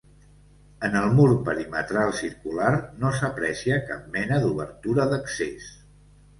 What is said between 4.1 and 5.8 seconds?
mena d'obertura d'accés.